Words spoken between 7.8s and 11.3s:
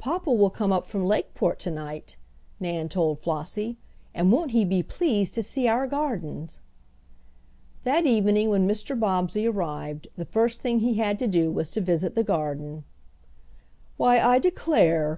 That evening when Mr. Bobbsey arrived the first thing he had to